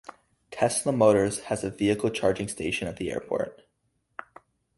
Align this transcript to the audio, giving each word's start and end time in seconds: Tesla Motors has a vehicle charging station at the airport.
Tesla 0.49 0.91
Motors 0.91 1.41
has 1.41 1.63
a 1.63 1.69
vehicle 1.69 2.09
charging 2.09 2.47
station 2.47 2.87
at 2.87 2.97
the 2.97 3.11
airport. 3.11 3.61